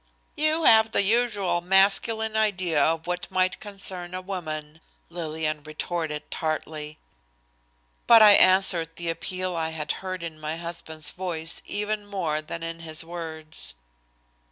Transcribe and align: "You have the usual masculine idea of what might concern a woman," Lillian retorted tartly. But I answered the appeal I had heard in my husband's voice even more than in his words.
"You 0.35 0.63
have 0.63 0.93
the 0.93 1.03
usual 1.03 1.61
masculine 1.61 2.35
idea 2.35 2.83
of 2.83 3.05
what 3.05 3.29
might 3.29 3.59
concern 3.59 4.15
a 4.15 4.21
woman," 4.23 4.81
Lillian 5.11 5.61
retorted 5.61 6.31
tartly. 6.31 6.97
But 8.07 8.23
I 8.23 8.31
answered 8.31 8.95
the 8.95 9.11
appeal 9.11 9.55
I 9.55 9.69
had 9.69 9.91
heard 10.01 10.23
in 10.23 10.39
my 10.41 10.57
husband's 10.57 11.11
voice 11.11 11.61
even 11.67 12.07
more 12.07 12.41
than 12.41 12.63
in 12.63 12.79
his 12.79 13.03
words. 13.03 13.75